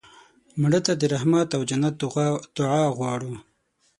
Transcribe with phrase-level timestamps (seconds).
[0.61, 1.95] مړه ته د رحمت او جنت
[2.57, 3.33] دعا غواړو